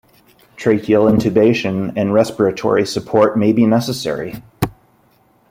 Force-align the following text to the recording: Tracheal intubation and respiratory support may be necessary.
Tracheal 0.57 1.07
intubation 1.07 1.93
and 1.95 2.11
respiratory 2.11 2.87
support 2.87 3.37
may 3.37 3.53
be 3.53 3.67
necessary. 3.67 4.41